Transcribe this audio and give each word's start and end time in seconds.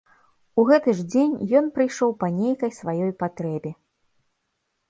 У 0.61 0.63
гэты 0.69 0.95
ж 0.99 1.03
дзень 1.15 1.35
ён 1.59 1.69
прыйшоў 1.77 2.15
па 2.23 2.31
нейкай 2.39 2.73
сваёй 2.81 3.11
патрэбе. 3.21 3.71